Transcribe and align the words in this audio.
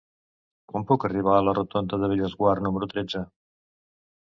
Com 0.71 0.85
puc 0.91 1.05
arribar 1.09 1.35
a 1.35 1.43
la 1.49 1.53
rotonda 1.59 2.01
de 2.05 2.11
Bellesguard 2.15 2.67
número 2.71 2.91
tretze? 2.97 3.25